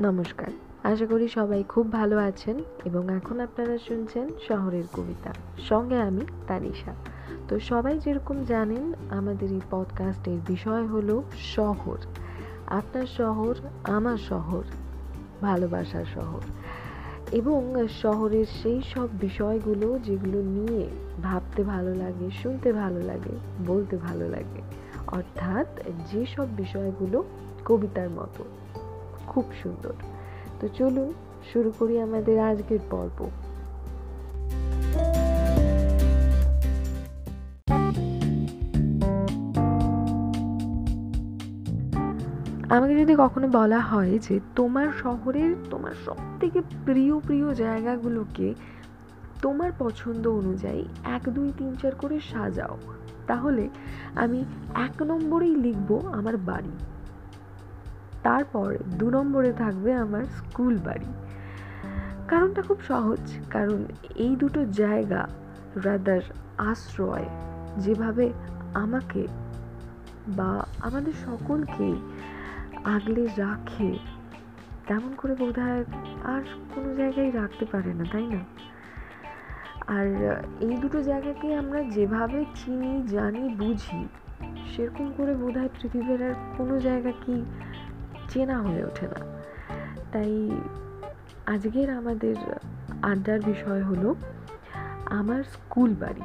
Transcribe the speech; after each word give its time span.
নমস্কার। 0.00 0.48
আশা 0.82 1.06
করি 1.06 1.28
সবাই 1.28 1.62
খুব 1.62 1.92
ভালো 1.92 2.18
আছেন 2.18 2.56
এবং 2.84 3.14
এখন 3.14 3.40
আপনারা 3.40 3.78
শুনছেন 3.78 4.28
শহরের 4.48 4.84
কবিতা। 4.92 5.32
সঙ্গে 5.58 6.00
আমি 6.00 6.20
তানিশা। 6.46 6.94
তো 7.48 7.60
সবাই 7.60 7.98
যেরকম 7.98 8.44
জানেন, 8.44 8.92
আমাদের 9.10 9.52
এই 9.52 9.60
পডকাস্টের 9.70 10.38
বিষয় 10.46 10.86
হলো 10.86 11.22
শহর। 11.38 11.96
আপনার 12.66 13.06
শহর, 13.06 13.54
আমার 13.84 14.16
শহর, 14.16 14.62
ভালোবাসার 15.42 16.04
শহর। 16.04 16.40
এবং 17.32 17.88
শহরের 17.88 18.46
সেই 18.62 18.82
সব 18.82 19.08
বিষয়গুলো 19.20 19.98
যেগুলো 19.98 20.42
নিয়ে 20.42 20.88
ভাবতে 21.22 21.62
ভালো 21.62 21.94
লাগে, 21.94 22.30
শুনতে 22.42 22.72
ভালো 22.72 23.02
লাগে, 23.02 23.36
বলতে 23.66 23.96
ভালো 23.96 24.28
লাগে। 24.28 24.62
অর্থাৎ 25.06 25.66
যেসব 26.12 26.46
বিষয়গুলো 26.56 27.24
কবিতার 27.64 28.10
মতো। 28.10 28.44
খুব 29.38 29.52
সুন্দর। 29.62 29.94
তো 30.60 30.68
চলুন, 30.68 31.12
শুরু 31.52 31.70
করি 31.78 32.00
আমাদের 32.00 32.36
আজকের 32.40 32.78
পর্ব। 32.90 33.18
আমাকে 42.74 42.94
যদি 42.98 43.14
কখনো 43.18 43.46
বলা 43.48 43.80
হয় 43.80 44.18
যে 44.18 44.40
তোমার 44.56 44.88
শহরের, 45.02 45.50
তোমার 45.70 45.94
সব 46.06 46.18
থেকে 46.40 46.58
প্রিয় 46.84 47.14
প্রিয় 47.18 47.54
জায়গাগুলোকে 47.54 48.54
তোমার 49.42 49.70
পছন্দ 49.78 50.24
অনুযায়ী 50.40 50.84
এক, 51.04 51.24
দুই, 51.28 51.52
তিন, 51.58 51.70
চার 51.82 51.94
করে 51.94 52.20
সাজাও, 52.32 52.76
তাহলে 53.26 53.68
আমি 54.14 54.44
এক 54.86 55.02
নম্বরেই 55.02 55.56
লিখব 55.56 55.90
আমার 56.12 56.36
বাড়ি। 56.36 56.74
তারপর 58.28 58.68
দু 58.98 59.10
নম্বরে 59.10 59.52
থাকবে 59.52 59.90
আমার 59.94 60.24
স্কুল 60.38 60.78
বাড়ি। 60.78 61.10
কারণটা 62.28 62.62
খুব 62.62 62.78
সহজ, 62.88 63.32
কারণ 63.50 63.84
এই 64.14 64.36
দুটো 64.36 64.64
জায়গা 64.64 65.28
রাদার 65.84 66.20
আশ্রয়, 66.58 67.26
যেভাবে 67.78 68.32
আমাকে 68.74 69.26
বা 70.28 70.66
আমাদের 70.80 71.12
সকলকেই 71.26 71.96
আগলে 72.84 73.22
রাখে, 73.36 73.90
তেমন 74.86 75.12
করে 75.16 75.34
বোধ 75.34 75.58
হয় 75.58 75.84
আর 76.24 76.42
কোনো 76.74 76.94
জায়গায় 76.94 77.30
রাখতে 77.32 77.64
পারে 77.64 77.94
না, 77.94 78.04
তাই 78.12 78.26
না? 78.26 78.40
আর 79.86 80.06
এই 80.60 80.74
দুটো 80.76 81.02
জায়গাকে 81.02 81.54
আমরা 81.54 81.82
যেভাবে 81.82 82.44
চিনি, 82.54 83.02
জানি, 83.08 83.48
বুঝি, 83.54 84.08
সেরকম 84.70 85.12
করে 85.16 85.34
বোধ 85.34 85.56
হয় 85.56 85.68
পৃথিবীর 85.82 86.20
আর 86.22 86.34
কোনো 86.56 86.80
জায়গা 86.80 87.12
কি 87.26 87.44
চেনা 88.30 88.62
হয়ে 88.62 88.84
ওঠে 88.84 89.06
না। 89.06 89.20
তাই 90.12 90.50
আজকের 91.46 91.90
আমাদের 91.90 92.36
আড্ডার 93.02 93.40
বিষয় 93.40 93.82
হলো 93.82 94.14
আমার 95.10 95.42
স্কুল 95.42 95.94
বাড়ি। 95.94 96.22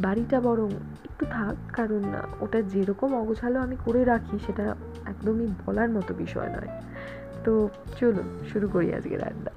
বাড়িটা 0.00 0.40
বরং 0.40 0.70
একটু 1.04 1.24
থাক, 1.30 1.56
কারণ 1.72 2.02
ওটা 2.40 2.62
যেরকম 2.62 3.14
অগোছালো 3.14 3.60
আমি 3.60 3.76
করে 3.84 4.04
রাখি 4.04 4.38
সেটা 4.46 4.74
একদমই 5.06 5.48
বলার 5.66 5.90
মতো 5.90 6.14
বিষয় 6.14 6.48
নয়। 6.48 6.70
তো 7.44 7.68
চলুন, 8.00 8.28
শুরু 8.52 8.68
করি 8.68 8.94
আজকের 8.94 9.22
আড্ডা। 9.24 9.50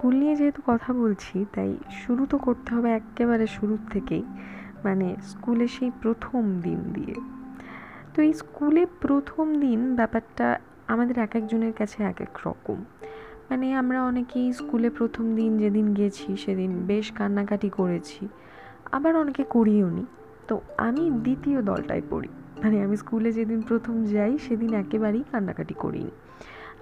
স্কুল 0.00 0.14
নিয়ে 0.14 0.36
যেহেতু 0.36 0.62
কথা 0.66 0.92
বলছি, 0.92 1.44
তাই 1.54 1.76
শুরু 1.90 2.26
তো 2.26 2.38
করতে 2.38 2.74
হবে 2.74 2.90
একেবারে 2.90 3.46
শুরুর 3.46 3.78
থেকেই। 3.90 4.22
মানে 4.84 5.16
স্কুলে 5.22 5.68
সেই 5.68 5.90
প্রথম 6.02 6.60
দিন 6.60 6.78
দিয়ে। 6.92 7.14
তো 8.14 8.22
এই 8.22 8.32
স্কুলে 8.32 8.86
প্রথম 9.00 9.60
দিন 9.60 9.96
ব্যাপারটা 9.96 10.58
আমাদের 10.86 11.18
এক 11.18 11.36
একজনের 11.36 11.72
কাছে 11.72 12.02
এক 12.02 12.20
এক 12.20 12.38
রকম। 12.46 12.84
মানে 13.50 13.74
আমরা 13.74 14.04
অনেকেই 14.04 14.52
স্কুলে 14.52 14.90
প্রথম 14.90 15.34
দিন 15.36 15.58
যেদিন 15.58 15.94
গেছি, 15.94 16.36
সেদিন 16.36 16.82
বেশ 16.86 17.12
কান্নাকাটি 17.12 17.68
করেছি। 17.68 18.28
আবার 18.92 19.16
অনেকে 19.16 19.42
করিও 19.42 19.90
নি। 19.90 20.04
তো 20.48 20.60
আমি 20.76 21.10
দ্বিতীয় 21.10 21.62
দলটায় 21.62 22.02
পড়ি। 22.10 22.28
মানে 22.62 22.84
আমি 22.84 22.96
স্কুলে 22.96 23.32
যেদিন 23.32 23.62
প্রথম 23.62 24.04
যাই, 24.04 24.38
সেদিন 24.38 24.74
একেবারেই 24.74 25.24
কান্নাকাটি 25.32 25.74
করিনি। 25.74 26.10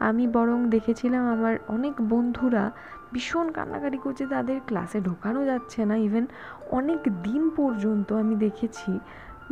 আমি 0.00 0.28
বরং 0.28 0.70
দেখেছিলাম 0.70 1.26
আমার 1.28 1.56
অনেক 1.68 1.94
বন্ধুরা 2.08 2.70
ভীষণ 3.12 3.50
কান্নাকাটি 3.50 3.98
করছে, 3.98 4.26
তাদের 4.26 4.60
ক্লাসে 4.66 5.00
ঢোকানো 5.00 5.44
যাচ্ছে 5.44 5.84
না 5.84 5.96
ইভেন 5.96 6.26
অনেক 6.70 7.22
দিন 7.22 7.50
পর্যন্ত 7.56 8.12
আমি 8.12 8.34
দেখেছি 8.34 8.98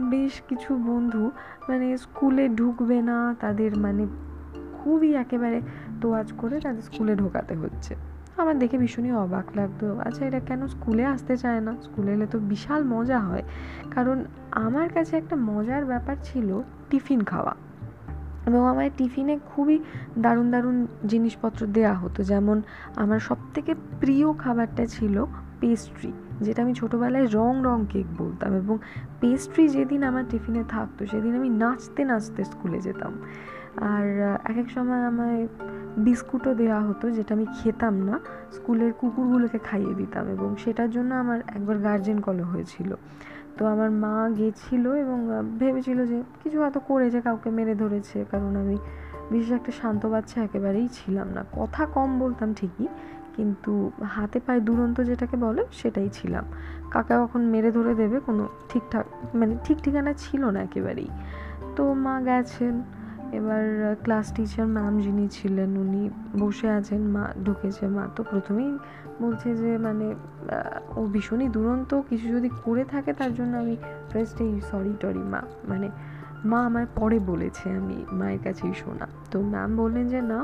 বেশ 0.01 0.43
কিছু 0.49 0.77
বন্ধু 0.77 1.31
মানে 1.69 1.97
স্কুলে 1.97 2.49
ঢুকবে 2.49 3.03
না, 3.03 3.35
তাদের 3.41 3.79
মানে 3.79 4.07
খুবই 4.83 5.15
একেবারে 5.15 5.61
তোয়াজ 6.01 6.33
করে 6.39 6.61
তাদের 6.61 6.83
স্কুলে 6.83 7.15
ঢোকাতে 7.17 7.55
হচ্ছে। 7.55 7.95
আমার 8.37 8.59
দেখে 8.59 8.79
ভীষণই 8.79 9.13
অবাক 9.13 9.45
লাগতো 9.57 9.99
আচ্ছা 9.99 10.27
এটা 10.27 10.41
কেন 10.41 10.67
স্কুলে 10.67 11.05
আসতে 11.05 11.37
চায় 11.37 11.61
না? 11.61 11.77
স্কুলে 11.83 12.13
এলে 12.13 12.27
তো 12.27 12.39
বিশাল 12.39 12.85
মজা 12.85 13.19
হয়। 13.19 13.43
কারণ 13.91 14.25
আমার 14.51 14.89
কাছে 14.89 15.17
একটা 15.17 15.37
মজার 15.37 15.85
ব্যাপার 15.85 16.17
ছিল 16.23 16.61
টিফিন 16.91 17.25
খাওয়া। 17.25 17.55
এবং 18.47 18.69
আমার 18.69 18.91
টিফিনে 18.97 19.39
খুবই 19.47 19.79
দারুণ 20.19 20.51
দারুণ 20.51 20.87
জিনিসপত্র 21.07 21.67
দেওয়া 21.67 21.95
হতো। 21.95 22.23
যেমন 22.23 22.63
আমার 22.97 23.19
সবথেকে 23.19 23.75
প্রিয় 24.01 24.33
খাবারটা 24.33 24.87
ছিল 24.87 25.25
পেস্ট্রি 25.61 26.13
যেটা 26.41 26.63
আমি 26.63 26.75
ছোটোবেলায় 26.75 27.27
রং 27.33 27.53
রং 27.65 27.87
কেক 27.91 28.07
বলতাম 28.19 28.55
এবং 28.55 28.79
পেস্ট্রি 29.21 29.69
যেদিন 29.69 30.03
আমার 30.03 30.25
টিফিনে 30.31 30.65
থাকতো, 30.69 31.07
সেদিন 31.07 31.35
আমি 31.35 31.49
নাচতে 31.49 32.05
নাচতে 32.05 32.45
স্কুলে 32.45 32.81
যেতাম। 32.81 33.13
আর 33.77 34.07
এক 34.45 34.57
এক 34.57 34.71
সময় 34.71 35.07
আমায় 35.07 35.49
বিস্কুটও 35.97 36.55
দেওয়া 36.55 36.81
হতো, 36.81 37.11
যেটা 37.11 37.35
আমি 37.35 37.47
খেতাম 37.59 37.95
না। 37.95 38.21
স্কুলের 38.53 38.93
কুকুরগুলোকে 38.93 39.59
খাইয়ে 39.59 39.95
দিতাম 39.95 40.27
এবং 40.27 40.57
সেটার 40.57 40.91
জন্য 40.91 41.15
আমার 41.15 41.41
একবার 41.49 41.79
গার্জেন 41.79 42.21
কল 42.21 42.41
হয়েছিল। 42.41 42.95
তো 43.57 43.63
আমার 43.75 43.91
মা 44.05 44.17
গেছিল 44.39 44.85
এবং 45.05 45.19
ভেবেছিল 45.61 45.99
যে 46.11 46.19
কিছু 46.43 46.57
হয়তো 46.63 46.81
করেছে, 46.91 47.19
কাউকে 47.27 47.49
মেরে 47.59 47.75
ধরেছে, 47.83 48.19
কারণ 48.33 48.53
আমি 48.63 48.77
বিশেষ 49.31 49.51
একটা 49.59 49.73
শান্ত 49.81 50.03
বাচ্চা 50.13 50.37
একেবারেই 50.47 50.89
ছিলাম 50.99 51.29
না। 51.37 51.43
কথা 51.59 51.83
কম 51.97 52.09
বলতাম 52.23 52.49
ঠিকই, 52.59 52.87
কিন্তু 53.37 53.73
হাতে 54.17 54.39
পায়ে 54.47 54.61
দুরন্ত 54.69 54.97
যেটাকে 55.09 55.37
বলে 55.47 55.63
সেটাই 55.81 56.09
ছিলাম। 56.19 56.45
কাকা 56.95 57.15
কখন 57.23 57.43
মেরে 57.55 57.71
ধরে 57.77 57.93
দেবে 58.01 58.17
কোনো 58.27 58.43
ঠিকঠাক 58.71 59.05
মানে 59.41 59.55
ঠিক 59.65 59.79
ঠিকানা 59.85 60.13
ছিল 60.25 60.43
না 60.55 60.61
একেবারেই। 60.69 61.11
তো 61.77 61.83
মা 62.05 62.15
গেছেন, 62.29 62.75
এবার 63.39 63.65
ক্লাস 64.05 64.27
টিচার 64.35 64.67
ম্যাম 64.77 64.95
যিনি 65.05 65.25
ছিলেন 65.37 65.71
উনি 65.85 66.03
বসে 66.41 66.69
আছেন, 66.79 67.01
মা 67.15 67.25
ঢুকেছে। 67.45 67.85
মা 67.97 68.03
তো 68.17 68.21
প্রথমেই 68.31 68.73
বলছে 69.23 69.49
যে 69.63 69.71
মানে 69.87 70.07
ও 70.99 71.01
ভীষণই 71.15 71.49
দুরন্ত, 71.57 71.91
কিছু 72.09 72.27
যদি 72.37 72.49
করে 72.65 72.85
থাকে 72.93 73.11
তার 73.21 73.33
জন্য 73.39 73.53
আমি 73.65 73.77
ফার্স্ট 74.11 74.37
এই 74.47 74.53
সরি 74.71 74.95
টরি, 75.01 75.23
মা 75.33 75.41
মানে 75.71 75.89
মা 76.51 76.59
আমায় 76.69 76.89
পরে 76.99 77.19
বলেছে, 77.31 77.67
আমি 77.81 77.97
মায়ের 78.19 78.41
কাছেই 78.45 78.75
শোনা। 78.83 79.07
তো 79.31 79.37
ম্যাম 79.53 79.71
বললেন 79.77 80.07
যে, 80.15 80.21
না 80.33 80.41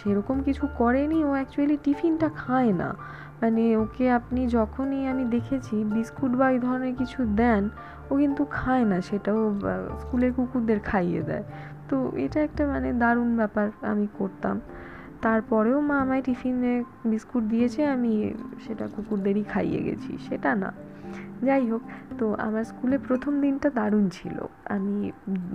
সেরকম 0.00 0.36
কিছু 0.46 0.64
করেনি, 0.80 1.18
ও 1.24 1.30
অ্যাকচুয়ালি 1.38 1.76
টিফিনটা 1.84 2.28
খায় 2.42 2.72
না। 2.72 2.88
মানে 3.42 3.62
ওকে 3.84 4.04
আপনি 4.18 4.40
যখনই 4.56 5.02
আমি 5.12 5.24
দেখেছি, 5.24 5.76
বিস্কুট 5.94 6.32
বা 6.40 6.46
এই 6.54 6.58
ধরনের 6.66 6.94
কিছু 7.00 7.20
দেন, 7.40 7.62
ও 8.10 8.12
কিন্তু 8.22 8.42
খায় 8.58 8.84
না, 8.84 8.98
সেটাও 9.08 9.40
স্কুলের 10.00 10.32
কুকুরদের 10.36 10.80
খাইয়ে 10.80 11.22
দেয়। 11.22 11.44
তো 11.88 11.96
এটা 12.24 12.38
একটা 12.46 12.62
মানে 12.66 12.88
দারুণ 13.02 13.30
ব্যাপার 13.40 13.66
আমি 13.92 14.06
করতাম। 14.18 14.56
তারপরেও 15.22 15.80
মা 15.80 15.96
আমায় 16.00 16.22
টিফিনে 16.22 16.74
বিস্কুট 17.04 17.44
দিয়েছে, 17.44 17.80
আমি 17.86 18.12
সেটা 18.66 18.84
কুকুরদেরই 18.96 19.44
খাইয়ে 19.52 19.80
গেছি, 19.82 20.12
সেটা 20.28 20.50
না। 20.54 20.70
যাই 21.42 21.64
হোক, 21.70 21.82
তো 22.18 22.26
আমার 22.46 22.64
স্কুলে 22.64 22.98
প্রথম 22.98 23.40
দিনটা 23.40 23.70
দারুণ 23.70 24.08
ছিল। 24.08 24.36
আমি 24.68 24.96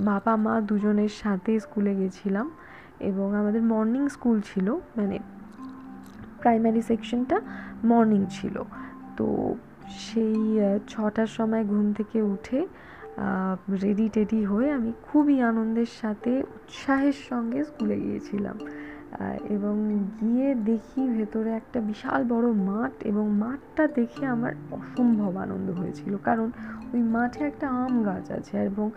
বাবা, 0.05 0.33
মা 0.35 0.53
দুজনের 0.61 1.13
সাথে 1.23 1.51
স্কুলে 1.59 1.93
গেছিলাম 1.95 2.47
এবং 2.99 3.27
আমাদের 3.35 3.61
মর্নিং 3.61 4.03
স্কুল 4.09 4.37
ছিল 4.41 4.67
মানে 4.97 5.19
প্রাইমারি 6.41 6.81
সেকশনটা 6.81 7.37
মর্নিং 7.83 8.21
ছিল। 8.29 8.55
তো 9.17 9.55
সেই 10.05 10.39
ছটার 10.87 11.29
সময় 11.37 11.63
ঘুম 11.65 11.85
থেকে 11.93 12.21
উঠে 12.33 12.59
রেডি 13.83 14.09
টেডি 14.13 14.41
হয়ে 14.45 14.71
আমি 14.71 14.91
খুবই 15.07 15.41
আনন্দের 15.41 15.91
সাথে, 16.01 16.31
উৎসাহের 16.55 17.17
সঙ্গে 17.29 17.59
স্কুলে 17.63 17.97
গিয়েছিলাম। 17.99 18.57
এবং 19.43 20.03
গিয়ে 20.21 20.55
দেখি 20.55 21.09
ভেতরে 21.09 21.51
একটা 21.51 21.79
বিশাল 21.79 22.23
বড় 22.23 22.51
মাঠ 22.51 23.03
এবং 23.03 23.29
মাঠটা 23.29 23.87
দেখে 23.87 24.25
আমার 24.25 24.51
অসম্ভব 24.71 25.37
আনন্দ 25.37 25.71
হয়েছিল। 25.71 26.17
কারণ 26.17 26.51
ওই 26.93 27.01
মাঠে 27.01 27.43
একটা 27.43 27.69
আম 27.69 28.03
গাছ 28.03 28.31
আছে 28.31 28.57
এবং 28.57 28.91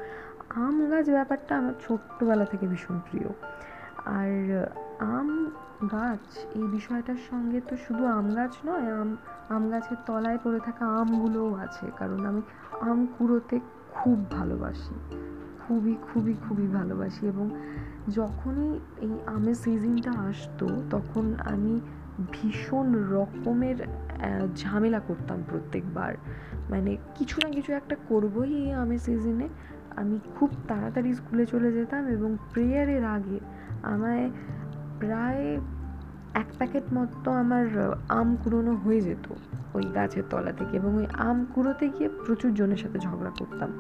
আম 0.49 0.91
গাছ 0.91 1.11
ব্যাপারটা 1.11 1.59
আমার 1.59 1.73
ছোট্টবেলা 1.87 2.45
থেকে 2.45 2.67
ভীষণ 2.67 3.01
প্রিয়। 3.11 3.29
আর 4.05 4.67
আম 4.99 5.51
গাছ, 5.93 6.47
এই 6.55 6.63
বিষয়টার 6.63 7.17
সঙ্গে 7.31 7.61
তো 7.61 7.77
শুধু 7.77 8.07
আম 8.07 8.35
গাছ 8.35 8.57
নয়, 8.67 9.01
আম 9.01 9.17
আম 9.49 9.71
গাছের 9.71 9.97
তলায় 10.07 10.39
পড়ে 10.45 10.61
থাকা 10.61 10.87
আমগুলোও 10.87 11.55
আছে। 11.55 11.91
কারণ 11.97 12.27
আমি 12.27 12.43
আম 12.81 13.07
কুড়োতে 13.19 13.61
খুব 13.91 14.31
ভালোবাসি। 14.31 14.95
খুবই 15.69 15.97
খুবই 16.03 16.35
খুবই 16.49 16.67
ভালোবাসি 16.67 17.27
এবং 17.27 17.51
যখনই 18.15 18.79
এই 19.01 19.13
আমের 19.27 19.55
সিজনটা 19.55 20.11
আসতো, 20.11 20.69
তখন 20.91 21.35
আমি 21.39 21.81
ভীষণ 22.33 22.95
রকমের 23.11 23.77
ঝামেলা 24.57 25.01
করতাম 25.01 25.43
প্রত্যেকবার। 25.51 26.15
মানে 26.71 26.97
কিছু 27.15 27.41
না 27.45 27.51
কিছু 27.51 27.73
একটা 27.73 27.97
করবোই 28.09 28.55
এই 28.55 28.73
আমের 28.73 28.99
সিজনে 28.99 29.49
আমি 29.97 30.19
খুব 30.39 30.51
তাড়াতাড়ি 30.69 31.15
স্কুলে 31.15 31.47
চলে 31.47 31.73
যেতাম 31.73 32.07
এবং 32.07 32.37
প্রেয়ারের 32.53 33.05
আগে 33.05 33.41
আমায় 33.83 34.31
প্রায় 34.99 35.61
এক 36.35 36.47
প্যাকেট 36.59 36.83
মতো 36.95 37.31
আমার 37.31 37.67
আম 38.09 38.37
কুড়োনো 38.37 38.75
হয়ে 38.75 39.01
যেত 39.01 39.35
ওই 39.75 39.83
গাছের 39.95 40.23
তলা 40.31 40.53
থেকে 40.53 40.77
এবং 40.77 40.97
ওই 40.97 41.07
আম 41.07 41.47
কুড়োতে 41.55 41.89
গিয়ে 41.89 42.09
প্রচুর 42.27 42.55
জনের 42.55 42.77
সাথে 42.77 42.99
ঝগড়া 42.99 43.31
করতাম। 43.39 43.71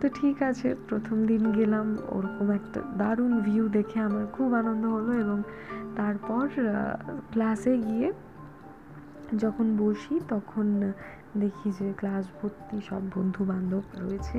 তো 0.00 0.06
ঠিক 0.18 0.36
আছে, 0.50 0.68
প্রথম 0.88 1.16
দিন 1.30 1.42
গেলাম, 1.58 1.86
ওরকম 2.16 2.46
একটা 2.58 2.80
দারুণ 3.00 3.32
ভিউ 3.46 3.64
দেখে 3.76 3.98
আমার 4.08 4.24
খুব 4.36 4.48
আনন্দ 4.60 4.84
হলো 4.96 5.12
এবং 5.22 5.38
তারপর 5.98 6.44
ক্লাসে 7.32 7.74
গিয়ে 7.86 8.08
যখন 9.42 9.66
বসি 9.82 10.14
তখন 10.28 10.66
দেখি 11.42 11.68
যে 11.78 11.86
ক্লাস 12.00 12.24
ভর্তি 12.38 12.76
সব 12.88 13.02
বন্ধু 13.14 13.42
বান্ধব 13.50 13.84
রয়েছে। 14.02 14.38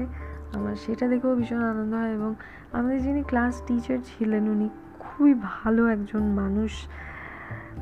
আমার 0.58 0.76
সেটা 0.84 1.06
দেখেও 1.12 1.34
ভীষণ 1.36 1.64
আনন্দ 1.74 1.94
হয় 2.02 2.12
এবং 2.18 2.32
আমাদের 2.78 3.00
যিনি 3.02 3.22
ক্লাস 3.32 3.54
টিচার 3.68 4.00
ছিলেন 4.12 4.44
উনি 4.54 4.68
খুবই 5.04 5.34
ভালো 5.52 5.82
একজন 5.96 6.24
মানুষ, 6.42 6.72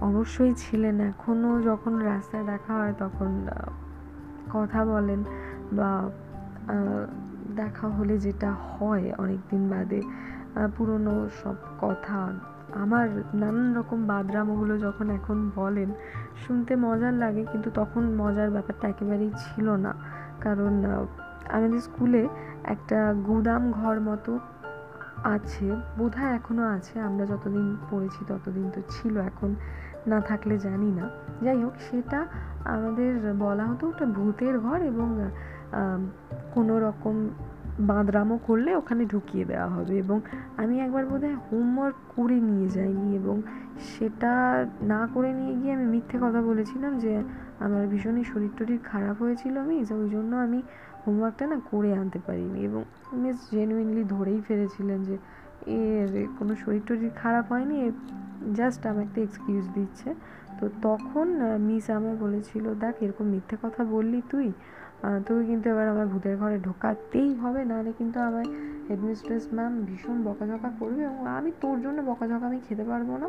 অবশ্যই 0.09 0.53
ছিলেন। 0.63 0.95
এখনও 1.11 1.51
যখন 1.69 1.93
রাস্তায় 2.11 2.45
দেখা 2.51 2.73
হয় 2.79 2.93
তখন 3.03 3.31
কথা 4.55 4.79
বলেন 4.93 5.19
বা 5.77 5.91
দেখা 7.55 7.87
হলে 7.87 8.15
যেটা 8.17 8.49
হয় 8.51 9.05
অনেক 9.17 9.41
দিন 9.49 9.63
বাদে 9.69 10.01
পুরনো 10.77 11.13
সব 11.43 11.57
কথা। 11.81 12.19
আমার 12.83 13.07
নানান 13.33 13.69
রকম 13.77 13.99
বাদরামোগুলো 14.07 14.73
যখন 14.77 15.07
এখন 15.09 15.37
বলেন, 15.55 15.89
শুনতে 16.47 16.73
মজার 16.75 17.13
লাগে 17.13 17.43
কিন্তু 17.51 17.69
তখন 17.73 18.03
মজার 18.15 18.49
ব্যাপারটা 18.51 18.85
একেবারেই 18.87 19.31
ছিল 19.37 19.67
না। 19.85 19.91
কারণ 20.41 20.73
আমাদের 21.55 21.81
স্কুলে 21.81 22.27
একটা 22.63 22.99
গুদাম 23.27 23.63
ঘর 23.71 23.95
মতো 23.99 24.31
আছে, 25.35 25.67
বোধহয় 25.97 26.31
এখনও 26.35 26.65
আছে, 26.77 26.95
আমরা 26.99 27.25
যতদিন 27.25 27.65
পড়েছি 27.89 28.21
ততদিন 28.27 28.67
তো 28.75 28.81
ছিল 28.89 29.15
এখন, 29.29 29.49
না 30.07 30.21
থাকলে 30.21 30.55
জানি 30.57 30.89
না। 30.91 31.05
যাই 31.41 31.59
হোক, 31.63 31.75
সেটা 31.89 32.19
আমাদের 32.65 33.11
বলা 33.39 33.65
হতো 33.65 33.83
ওটা 33.87 34.05
ভূতের 34.05 34.55
ঘর 34.59 34.79
এবং 34.81 35.07
কোনো 36.53 36.79
রকম 36.79 37.29
বাঁদরামো 37.79 38.39
করলে 38.47 38.75
ওখানে 38.75 39.05
ঢুকিয়ে 39.05 39.45
দেওয়া 39.45 39.69
হবে 39.69 39.97
এবং 39.97 40.21
আমি 40.57 40.79
একবার 40.79 41.05
বোধহয় 41.05 41.35
হোমওয়ার্ক 41.35 41.95
করে 42.15 42.39
নিয়ে 42.39 42.69
যাইনি 42.69 43.15
এবং 43.15 43.41
সেটা 43.79 44.65
না 44.81 45.07
করে 45.13 45.33
নিয়ে 45.33 45.55
গিয়ে 45.55 45.73
আমি 45.73 45.85
মিথ্যে 45.85 46.17
কথা 46.21 46.41
বলেছিলাম 46.41 46.99
যে 46.99 47.23
আমার 47.59 47.87
ভীষণই 47.87 48.23
শরীর 48.23 48.49
টরীর 48.57 48.79
খারাপ 48.83 49.21
হয়েছিল 49.21 49.57
আমি 49.57 49.75
ওই 49.93 50.09
জন্য 50.09 50.35
আমি 50.35 50.61
হোমওয়ার্কটা 51.05 51.45
না 51.47 51.57
করে 51.71 51.93
আনতে 51.93 52.19
পারিনি 52.19 52.59
এবং 52.63 52.83
মিস 53.13 53.37
জেনুইনলি 53.51 54.03
ধরেই 54.03 54.41
ফেলেছিলেন 54.41 55.03
যে 55.03 55.17
এর 55.65 56.27
কোনো 56.39 56.55
শরীর 56.55 56.81
টরীর 56.85 57.13
খারাপ 57.15 57.45
হয়নি 57.51 57.91
জাস্ট 58.55 58.85
আমি 58.85 59.01
একটা 59.03 59.21
এক্সকিউজ 59.21 59.65
দিচ্ছে। 59.73 60.15
তো 60.59 60.65
তখন 60.87 61.27
মিস 61.67 61.85
আমায় 61.97 62.17
বলেছিল, 62.25 62.65
দেখ, 62.83 62.95
এরকম 63.05 63.25
মিথ্যে 63.33 63.55
কথা 63.63 63.81
বললি 63.95 64.19
তুই 64.31 64.47
তুই 65.27 65.39
কিন্তু 65.49 65.65
এবার 65.73 65.87
আমার 65.93 66.07
ভূতের 66.13 66.35
ঘরে 66.41 66.57
ঢোকাতেই 66.67 67.29
হবে, 67.41 67.61
নাহলে 67.69 67.91
কিন্তু 67.99 68.17
আমায় 68.27 68.49
হেডমিস্ট্রেস 68.89 69.43
ম্যাম 69.55 69.73
ভীষণ 69.89 70.17
বকাঝকা 70.27 70.69
করবে 70.79 71.01
এবং 71.09 71.21
আমি 71.37 71.49
তোর 71.63 71.75
জন্য 71.85 71.97
বকাঝকা 72.09 72.45
আমি 72.51 72.59
খেতে 72.67 72.83
পারব 72.91 73.09
না। 73.23 73.27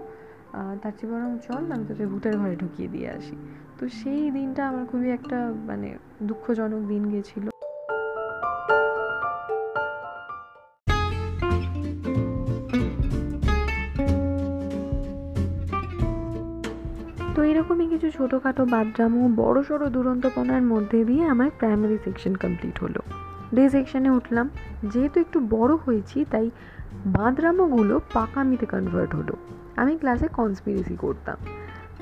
তার 0.82 0.92
চেয়ে 0.98 1.08
বরং 1.12 1.30
চল, 1.46 1.62
আমি 1.74 1.84
তোকে 1.90 2.04
ভূতের 2.12 2.34
ঘরে 2.40 2.54
ঢুকিয়ে 2.62 2.88
দিয়ে 2.94 3.08
আসি। 3.18 3.36
তো 3.78 3.84
সেই 3.98 4.22
দিনটা 4.36 4.62
আমার 4.70 4.84
খুবই 4.90 5.08
একটা 5.18 5.38
মানে 5.68 5.88
দুঃখজনক 6.28 6.82
দিন 6.92 7.02
গিয়েছিল 7.12 7.46
ছোটোখাটো 18.16 18.64
বাদরামো 18.64 19.30
বড় 19.36 19.62
সড়ো 19.62 19.86
দুরন্তপনার 19.88 20.62
মধ্যে 20.62 21.04
দিয়ে 21.04 21.24
আমার 21.24 21.50
প্রাইমারি 21.58 21.98
সেকশন 22.04 22.34
কমপ্লিট 22.34 22.78
হলো। 22.78 23.00
ডে 23.54 23.70
সেকশনে 23.70 24.10
উঠলাম, 24.10 24.48
যেহেতু 24.84 25.20
একটু 25.20 25.40
বড় 25.40 25.76
হয়েছি, 25.76 26.24
তাই 26.30 26.50
বাদরামোগুলো 27.06 28.00
পাকামিতে 28.12 28.66
কনভার্ট 28.66 29.14
হলো। 29.14 29.34
আমি 29.76 29.96
ক্লাসে 29.96 30.28
কনস্পিরেসি 30.28 30.96
করতাম, 30.96 31.36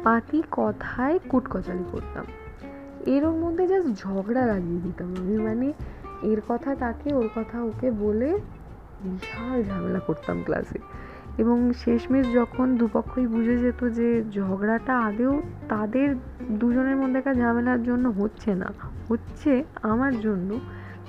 পাতি 0.05 0.43
কথায় 0.51 1.19
কুটকচালি 1.29 1.85
করতাম। 1.93 2.25
এর 3.07 3.29
মধ্যে 3.31 3.67
জাস্ট 3.67 3.89
ঝগড়া 4.03 4.47
লাগিয়ে 4.47 4.81
দিতাম 4.81 5.09
আমি 5.19 5.37
মানে 5.39 5.73
এর 6.23 6.41
কথা 6.49 6.75
তাকে, 6.75 7.15
ওর 7.15 7.29
কথা 7.35 7.63
ওকে 7.63 7.91
বলে 7.91 8.39
বিশাল 9.01 9.63
ঝামেলা 9.63 9.99
করতাম 9.99 10.43
ক্লাসে 10.45 10.79
এবং 11.39 11.73
শেষমেশ 11.73 12.27
যখন 12.35 12.77
দুপক্ষই 12.77 13.27
বুঝে 13.27 13.57
যেত 13.59 13.81
যে 13.85 14.09
ঝগড়াটা 14.31 14.95
আদেও 14.99 15.43
তাদের 15.69 16.09
দুজনের 16.51 16.97
মধ্যে 16.97 17.19
একটা 17.19 17.35
ঝামেলার 17.35 17.83
জন্য 17.83 18.05
হচ্ছে 18.11 18.55
না, 18.55 18.69
হচ্ছে 19.09 19.65
আমার 19.83 20.21
জন্য, 20.21 20.51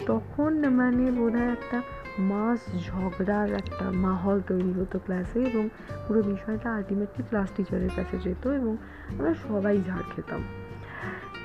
তখন 0.05 0.49
মানে 0.69 1.11
বোধহয় 1.11 1.51
একটা 1.51 1.77
মাস 2.19 2.59
ঝগড়ার 2.85 3.49
একটা 3.53 3.91
মাহল 3.91 4.41
তৈরি 4.41 4.73
হতো 4.73 4.99
ক্লাসে 4.99 5.39
এবং 5.41 5.69
পুরো 6.07 6.21
বিষয়টা 6.23 6.67
আলটিমেটলি 6.73 7.23
ক্লাস 7.29 7.49
টিচারের 7.55 7.91
কাছে 7.95 8.15
যেত 8.17 8.47
এবং 8.47 8.77
আমরা 9.11 9.33
সবাই 9.47 9.75
ঝাড় 9.87 10.07
খেতাম। 10.15 10.41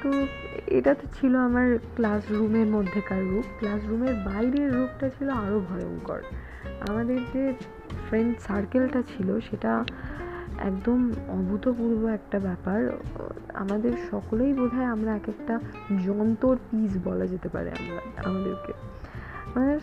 তো 0.03 0.27
এটা 0.67 0.95
তো 0.95 1.07
ছিল 1.21 1.37
আমার 1.37 1.79
ক্লাসরুমের 1.95 2.67
মধ্যেকার 2.67 3.23
রূপ। 3.25 3.45
ক্লাসরুমের 3.59 4.15
বাইরের 4.15 4.75
রূপটা 4.75 5.09
ছিল 5.09 5.29
আরও 5.29 5.61
ভয়ঙ্কর। 5.61 6.23
আমাদের 6.81 7.21
যে 7.33 7.55
ফ্রেন্ড 8.09 8.39
সার্কেলটা 8.41 9.03
ছিল, 9.03 9.41
সেটা 9.41 9.85
একদম 10.59 11.13
অভূতপূর্ব 11.29 12.07
একটা 12.07 12.39
ব্যাপার। 12.39 12.91
আমাদের 13.55 13.93
সকলেই 14.11 14.55
বোধ 14.55 14.75
হয় 14.75 14.85
আমরা 14.85 15.17
এক 15.17 15.29
একটা 15.29 15.61
যন্তর 16.05 16.57
পিস 16.57 16.99
বলা 17.05 17.27
যেতে 17.27 17.49
পারে 17.49 17.71
আমরা, 17.71 18.29
আমাদেরকে। 18.31 18.73
মানে 19.55 19.81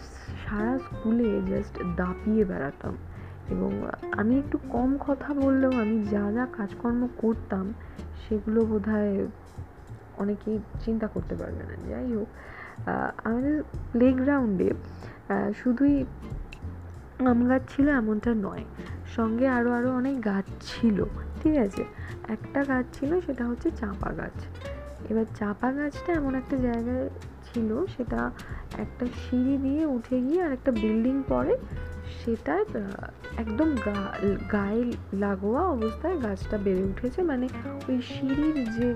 সারা 0.49 0.79
স্কুলে 0.79 1.41
জাস্ট 1.49 1.79
দাপিয়ে 1.95 2.45
বেড়াতাম। 2.45 2.97
এবং 3.49 3.87
আমি 4.11 4.39
একটু 4.39 4.57
কম 4.69 4.97
কথা 5.07 5.33
বললেও 5.33 5.71
আমি 5.71 6.03
যা 6.11 6.31
যা 6.31 6.47
কাজকর্ম 6.57 7.07
করতাম, 7.17 7.73
সেগুলো 8.29 8.65
বোধ 8.65 8.89
হয় 8.89 9.27
অনেকেই 10.17 10.57
চিন্তা 10.85 11.07
করতে 11.07 11.33
পারবে 11.35 11.63
না। 11.69 11.75
যাই 11.89 12.09
হোক 12.15 12.29
আমাদের 13.23 13.55
প্লেগ্রাউন্ডে 13.91 14.69
শুধুই 15.63 15.95
আম 17.31 17.39
গাছ 17.49 17.63
ছিল 17.75 17.87
এমনটা 17.89 18.31
নয়, 18.47 18.63
সঙ্গে 19.15 19.45
আরও 19.47 19.69
আরও 19.71 19.89
অনেক 19.95 20.15
গাছ 20.25 20.47
ছিল, 20.61 20.97
ঠিক 21.41 21.55
আছে? 21.57 21.83
একটা 22.27 22.59
গাছ 22.63 22.85
ছিল, 22.93 23.11
সেটা 23.21 23.43
হচ্ছে 23.47 23.67
চাঁপা 23.71 24.09
গাছ। 24.13 24.37
এবার 25.09 25.25
চাঁপা 25.35 25.69
গাছটা 25.71 26.11
এমন 26.13 26.33
একটা 26.35 26.55
জায়গায় 26.57 27.05
ছিল, 27.47 27.69
সেটা 27.97 28.31
একটা 28.77 29.05
সিঁড়ি 29.21 29.55
দিয়ে 29.57 29.83
উঠে 29.95 30.17
গিয়ে 30.21 30.41
আর 30.43 30.51
একটা 30.51 30.71
বিল্ডিং 30.71 31.15
পড়ে 31.27 31.53
সেটার 32.19 32.65
একদম 33.37 33.69
গায়ে 34.51 34.83
লাগোয়া 35.13 35.61
অবস্থায় 35.75 36.17
গাছটা 36.21 36.57
বেড়ে 36.57 36.83
উঠেছে। 36.83 37.19
মানে 37.21 37.47
ওই 37.87 37.97
সিঁড়ির 38.01 38.57
যে 38.71 38.87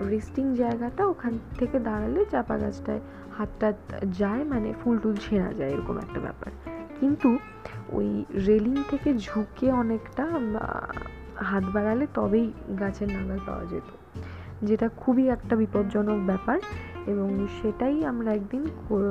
রেস্টিং 0.00 0.56
জায়গাটা 0.56 1.06
ওখান 1.06 1.38
থেকে 1.58 1.78
দাঁড়ালে 1.78 2.24
চাপা 2.30 2.58
গাছটায় 2.58 3.00
হাতটা 3.38 3.72
যায় 4.12 4.44
মানে 4.44 4.74
ফুল 4.84 4.98
টুল 4.98 5.16
ছেঁড়া 5.16 5.52
যায়, 5.52 5.70
এরকম 5.70 5.98
একটা 5.98 6.20
ব্যাপার। 6.20 6.52
কিন্তু 7.00 7.38
ওই 7.88 8.24
রেলিং 8.46 8.76
থেকে 8.90 9.14
ঝুঁকে 9.18 9.72
অনেকটা 9.72 10.26
হাত 11.36 11.64
বাড়ালে 11.72 12.06
তবেই 12.14 12.52
গাছের 12.80 13.08
নাগাল 13.12 13.38
পাওয়া 13.46 13.64
যেত। 13.64 13.82
যেটা 14.62 14.88
খুবই 14.88 15.28
একটা 15.28 15.56
বিপজ্জনক 15.56 16.26
ব্যাপার 16.26 16.60
এবং 17.06 17.46
সেটাই 17.62 18.04
আমরা 18.04 18.32
একদিন 18.32 18.66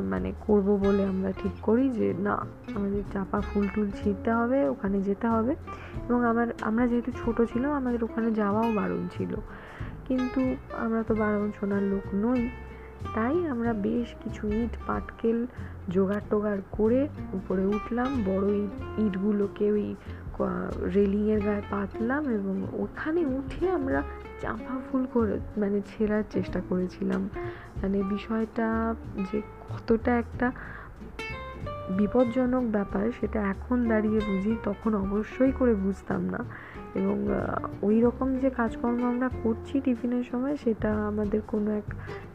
মানে 0.09 0.33
করব 0.47 0.79
বলে 0.85 1.05
আমরা 1.05 1.31
ঠিক 1.31 1.51
করি 1.61 1.89
যে, 1.89 2.13
না, 2.19 2.45
আমাদের 2.75 3.03
চাপা 3.13 3.41
ফুল 3.41 3.67
টুল 3.75 3.91
ছিঁড়তে 4.03 4.31
হবে, 4.31 4.67
ওখানে 4.69 5.01
যেতে 5.01 5.27
হবে। 5.27 5.55
এবং 6.09 6.25
আমার, 6.25 6.47
আমরা 6.61 6.87
যেহেতু 6.87 7.11
ছোট 7.25 7.41
ছিলাম, 7.41 7.71
আমাদের 7.71 8.03
ওখানে 8.03 8.31
যাওয়াও 8.31 8.71
বারণ 8.73 9.07
ছিল। 9.17 9.35
কিন্তু 10.07 10.55
আমরা 10.77 11.03
তো 11.03 11.15
বারণ 11.15 11.51
শোনার 11.59 11.83
লোক 11.83 12.15
নই। 12.15 12.49
তাই 13.15 13.47
আমরা 13.47 13.73
বেশ 13.73 14.07
কিছু 14.23 14.47
ইট, 14.47 14.77
পাটকেল 14.87 15.47
জোগাড় 15.89 16.21
টোগাড় 16.29 16.61
করে 16.71 17.07
উপরে 17.33 17.65
উঠলাম। 17.65 18.23
বড় 18.25 18.45
ইট 18.55 18.99
ইটগুলোকে 18.99 19.71
ওই 19.71 19.95
রেলিংয়ের 20.95 21.41
গায়ে 21.41 21.61
পাতলাম 21.69 22.29
এবং 22.29 22.67
ওখানে 22.73 23.25
উঠে 23.25 23.69
আমরা 23.69 24.03
চাপা 24.41 24.75
ফুল 24.91 25.05
করে 25.13 25.39
মানে 25.57 25.81
ছেঁড়ার 25.87 26.23
চেষ্টা 26.29 26.61
করেছিলাম। 26.69 27.29
মানে 27.83 28.03
বিষয়টা 28.03 28.95
যে 29.31 29.41
কতটা 29.41 30.17
একটা 30.17 30.51
বিপজ্জনক 31.97 32.63
ব্যাপার, 32.71 33.11
সেটা 33.19 33.41
এখন 33.41 33.87
দাঁড়িয়ে 33.87 34.19
বুঝি, 34.27 34.55
তখন 34.63 34.95
অবশ্যই 34.95 35.51
করে 35.51 35.75
বুঝতাম 35.75 36.21
না। 36.21 36.37
এবং 36.95 37.17
ওই 37.81 37.97
রকম 38.01 38.27
যে 38.41 38.49
কাজকর্ম 38.59 38.99
আমরা 39.11 39.27
করছি 39.43 39.75
টিফিনের 39.85 40.23
সময়, 40.31 40.55
সেটা 40.63 40.89
আমাদের 41.09 41.41
কোনো 41.47 41.69
এক 41.71 41.87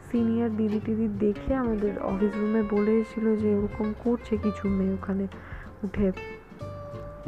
সিনিয়র 0.07 0.49
দিদি 0.57 0.79
টিদি 0.85 1.07
দেখে 1.25 1.51
আমাদের 1.55 1.93
অফিস 2.11 2.33
রুমে 2.41 2.61
বলে 2.73 2.91
এসেছিল 3.01 3.25
যে 3.41 3.47
এরকম 3.57 3.87
করছে 4.03 4.33
কিছু 4.37 4.63
মেয়ে 4.77 4.93
ওখানে 4.93 5.25
উঠে। 5.83 6.07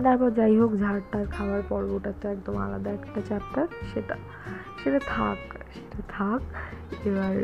তারপর 0.03 0.29
যাই 0.31 0.55
হোক 0.59 0.71
ঝাড়টার 0.75 1.25
খাওয়ার 1.35 1.61
পর্বটা 1.69 2.11
তো 2.21 2.25
একদম 2.29 2.55
আলাদা 2.57 2.89
একটা 2.91 3.19
চ্যাপ্টার 3.21 3.65
সেটা 3.91 4.15
সেটা 4.81 4.99
থাক 5.13 5.39
সেটা 5.75 5.99
থাক। 6.09 6.41
এবার, 7.07 7.35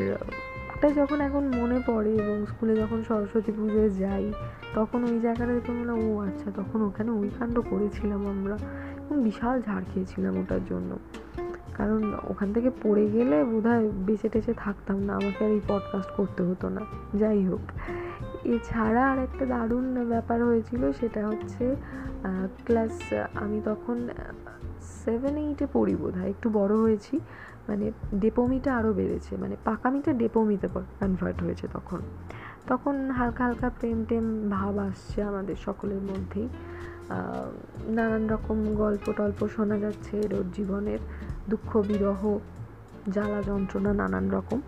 ওটা 0.74 0.88
যখন 0.90 1.18
এখন 1.20 1.42
মনে 1.60 1.78
পড়ে 1.86 2.10
এবং 2.22 2.36
স্কুলে 2.46 2.74
যখন 2.76 2.98
সরস্বতী 3.08 3.52
পুজোয় 3.52 3.90
যাই, 4.02 4.24
তখন 4.74 5.00
ওই 5.04 5.16
জায়গাটা 5.20 5.52
দেখে 5.54 5.72
মনে 5.72 5.94
ও 6.04 6.08
আচ্ছা 6.18 6.48
তখন 6.56 6.78
ওখানে 6.82 7.10
ওই 7.10 7.28
কাণ্ড 7.38 7.56
করেছিলাম 7.70 8.22
আমরা। 8.34 8.56
বিশাল 9.16 9.62
ঝাড় 9.62 9.84
খেয়েছিলাম 9.94 10.38
ওটার 10.38 10.60
জন্য। 10.64 10.98
কারণ 11.74 12.14
ওখান 12.28 12.52
থেকে 12.52 12.70
পড়ে 12.82 13.10
গেলে 13.10 13.44
বোধহয় 13.44 13.88
বেঁচে 13.88 14.28
টেচে 14.28 14.54
থাকতাম 14.56 14.98
না, 14.98 15.12
আমাকে 15.14 15.44
আর 15.44 15.50
এই 15.50 15.60
পডকাস্ট 15.68 16.10
করতে 16.10 16.42
হতো 16.42 16.68
না। 16.68 16.80
যাই 17.14 17.46
হোক, 17.46 17.60
এছাড়া 18.44 19.12
আর 19.12 19.18
একটা 19.18 19.46
দারুণ 19.46 20.08
ব্যাপার 20.08 20.44
হয়েছিল 20.44 20.92
সেটা 20.92 21.28
হচ্ছে 21.28 21.76
ক্লাস 22.64 23.12
আমি 23.34 23.60
তখন 23.64 24.08
সেভেন 25.04 25.36
এইটে 25.36 25.66
পড়ি 25.72 25.96
বোধ 25.96 26.14
হয় 26.16 26.28
একটু 26.28 26.50
বড় 26.50 26.76
হয়েছি 26.76 27.20
মানে 27.68 27.92
ডেপোমিটা 28.14 28.76
আরও 28.76 28.92
বেড়েছে 28.92 29.36
মানে 29.36 29.56
পাকামিটা 29.64 30.12
ডেপোমিতে 30.12 30.68
কনভার্ট 31.00 31.42
হয়েছে 31.42 31.68
তখন। 31.72 31.98
তখন 32.66 33.10
হালকা 33.10 33.44
হালকা 33.44 33.70
প্রেম 33.78 34.04
টেম 34.08 34.50
ভাব 34.50 34.78
আসছে 34.78 35.22
আমাদের 35.22 35.56
সকলের 35.56 36.00
মধ্যেই। 36.00 36.48
নানান 37.96 38.28
রকম 38.28 38.74
গল্প 38.74 39.12
টল্প 39.12 39.48
শোনা 39.48 39.78
যাচ্ছে 39.78 40.22
রোজ 40.22 40.46
জীবনের 40.56 40.98
দুঃখ, 41.50 41.76
বিরহ, 41.76 42.38
জ্বালা, 43.12 43.42
যন্ত্রণা 43.42 43.92
নানান 43.92 44.30
রকম। 44.30 44.60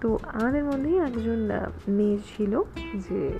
তো 0.00 0.18
আমাদের 0.32 0.64
মধ্যেই 0.64 0.98
একজন 0.98 1.50
মেয়ে 1.88 2.18
ছিল 2.26 2.62
যে 3.08 3.32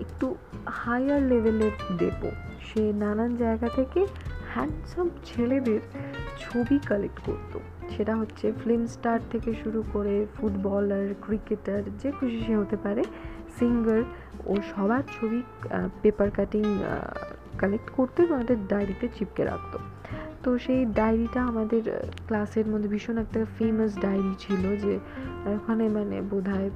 একটু 0.00 0.34
হায়ার 0.66 1.22
লেভেলের 1.22 1.70
ডেপো 1.98 2.30
সে 2.60 2.92
নানান 2.92 3.36
জায়গা 3.36 3.68
থেকে 3.68 4.06
হ্যান্ডসাম 4.54 5.10
ছেলেদের 5.24 5.80
ছবি 6.38 6.78
কালেক্ট 6.88 7.20
করতো। 7.26 7.60
সেটা 7.96 8.16
হচ্ছে 8.16 8.52
ফিল্ম 8.64 8.86
স্টার 8.86 9.20
থেকে 9.30 9.54
শুরু 9.64 9.84
করে 9.92 10.26
ফুটবলার 10.34 11.14
ক্রিকেটার 11.26 11.82
যে 11.98 12.10
খুশি 12.12 12.40
সে 12.46 12.56
হতে 12.56 12.76
পারে 12.76 13.02
সিঙ্গার 13.58 14.02
ও 14.46 14.54
সবার 14.76 15.02
ছবি 15.20 15.42
পেপার 16.02 16.30
কাটিং 16.30 16.64
কালেক্ট 17.60 17.88
করতো 17.96 18.18
এবং 18.26 18.36
একটা 18.40 18.56
ডায়েরিতে 18.68 19.06
চিপকে 19.16 19.42
রাখতো। 19.44 19.78
তো 20.42 20.48
সেই 20.58 20.80
ডায়েরিটা 20.98 21.40
আমাদের 21.50 21.82
ক্লাসের 22.26 22.66
মধ্যে 22.72 22.88
ভীষণ 22.88 23.16
একটা 23.18 23.40
ফেমাস 23.56 23.92
ডায়েরি 24.04 24.34
ছিল 24.38 24.62
যে, 24.84 24.94
ওখানে 25.56 25.84
মানে 25.88 26.16
বোধ 26.30 26.46
হয় 26.48 26.70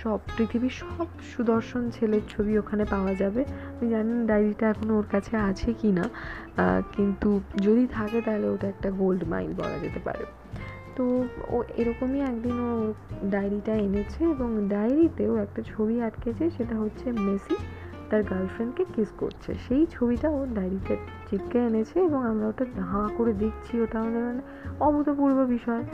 সব, 0.00 0.18
পৃথিবীর 0.36 0.74
সব 0.82 1.06
সুদর্শন 1.32 1.82
ছেলের 1.90 2.24
ছবি 2.28 2.52
ওখানে 2.58 2.84
পাওয়া 2.84 3.12
যাবে। 3.14 3.42
আমি 3.76 3.86
জানি 3.94 4.12
ডায়েরিটা 4.26 4.64
এখনও 4.72 4.94
ওর 4.98 5.06
কাছে 5.12 5.36
আছে 5.50 5.70
কি 5.80 5.90
না 5.98 6.04
কিন্তু 6.96 7.28
যদি 7.66 7.84
থাকে 7.96 8.18
তাহলে 8.26 8.46
ওটা 8.54 8.66
একটা 8.68 8.88
গোল্ড 9.00 9.22
মাইন 9.28 9.50
বলা 9.60 9.76
যেতে 9.84 10.00
পারে। 10.06 10.24
তো 10.96 11.04
ও 11.54 11.56
এরকমই 11.80 12.20
একদিন 12.30 12.56
ও 12.68 12.70
ডায়েরিটা 13.30 13.74
এনেছে 13.86 14.20
এবং 14.34 14.48
ডায়েরিতেও 14.68 15.32
একটা 15.36 15.60
ছবি 15.62 15.96
আটকেছে, 16.02 16.44
সেটা 16.56 16.74
হচ্ছে 16.82 17.06
মেসি। 17.26 17.56
তার 18.10 18.22
গার্লফ্রেন্ডকে 18.30 18.84
কিস 18.94 19.10
করছে। 19.18 19.50
সেই 19.68 19.82
ছবিটা 19.94 20.28
ও 20.38 20.40
ডায়েরিতে 20.56 20.94
চিপকে 21.28 21.58
এনেছে 21.68 21.96
এবং 22.08 22.20
আমরা 22.30 22.46
ওটা 22.52 22.64
হাঁ 22.92 23.08
করে 23.16 23.32
দেখছি। 23.44 23.72
ওটা 23.84 23.96
আমাদের 24.00 24.22
মানে 24.28 24.42
অভূতপূর্ব 24.86 25.38
বিষয়। 25.56 25.84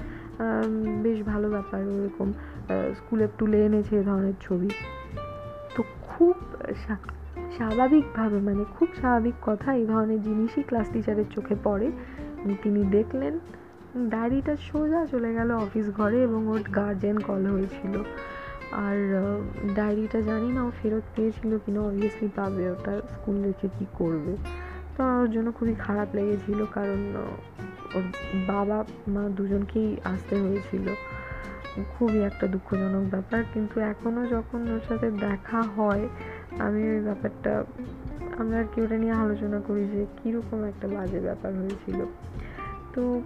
বেশ 1.02 1.18
ভালো 1.22 1.46
ব্যাপার 1.50 1.80
ওরকম 1.94 2.28
স্কুলে 2.94 3.26
তুলে 3.38 3.58
এনেছে 3.66 3.92
এ 4.00 4.02
ধরনের 4.02 4.36
ছবি। 4.40 4.70
তো 5.74 5.80
খুব 6.08 6.34
স্বাভাবিকভাবে 7.56 8.38
মানে 8.48 8.62
খুব 8.76 8.88
স্বাভাবিক 9.00 9.36
কথা 9.48 9.68
এই 9.80 9.86
ধরনের 9.86 10.20
জিনিসই 10.22 10.62
ক্লাস 10.62 10.86
টিচারের 10.92 11.28
চোখে 11.34 11.56
পড়ে। 11.64 11.88
তিনি 12.62 12.80
দেখলেন 12.96 13.34
ডায়েরিটা 14.10 14.54
সোজা 14.68 15.00
চলে 15.06 15.30
গেল 15.34 15.50
অফিস 15.64 15.86
ঘরে 15.96 16.18
এবং 16.22 16.40
ওর 16.48 16.62
গার্জেন 16.76 17.16
কল 17.18 17.42
হয়েছিল। 17.46 17.94
আর 18.72 18.96
ডায়েরিটা 19.74 20.22
জানি 20.22 20.52
না 20.52 20.64
ও 20.64 20.70
ফেরত 20.82 21.02
পেয়েছিল 21.16 21.58
কিনা 21.58 21.80
অবভিয়াসলি 21.80 22.28
পাবে, 22.36 22.70
ওটা 22.70 23.00
স্কুল 23.14 23.42
রেখে 23.42 23.68
কী 23.78 23.86
করবে। 23.94 24.36
তো 24.96 25.04
ওর 25.20 25.30
জন্য 25.30 25.52
খুবই 25.52 25.74
খারাপ 25.74 26.08
লেগেছিল 26.14 26.64
কারণ 26.72 27.16
ওর 27.94 28.02
বাবা, 28.46 28.84
মা 29.08 29.28
দুজনকেই 29.28 29.96
আসতে 30.04 30.36
হয়েছিল। 30.36 30.86
খুবই 31.98 32.22
একটা 32.22 32.46
দুঃখজনক 32.46 33.04
ব্যাপার, 33.10 33.44
কিন্তু 33.54 33.80
এখনও 33.80 34.26
যখন 34.26 34.70
ওর 34.70 34.80
সাথে 34.88 35.10
দেখা 35.10 35.62
হয়, 35.62 36.08
আমি 36.58 36.90
ওই 36.90 37.00
ব্যাপারটা 37.00 37.64
আমরা 38.38 38.58
আর 38.58 38.64
কি 38.74 38.80
ওটা 38.82 38.96
নিয়ে 38.96 39.12
আলোচনা 39.12 39.60
করি 39.60 39.84
যে 39.84 40.06
কীরকম 40.18 40.64
একটা 40.64 40.88
বাজে 40.88 41.20
ব্যাপার 41.20 41.52
হয়েছিল। 41.54 42.04
তো 42.94 43.20